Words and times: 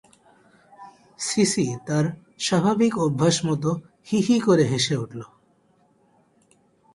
CC 1.19 1.65
তার 1.87 2.05
স্বাভাবিক 2.39 2.93
অভ্যাসমত 2.97 3.63
হী 4.07 4.17
হী 4.27 4.37
করে 4.39 4.63
হেসে 4.63 4.95
উঠল। 4.97 5.21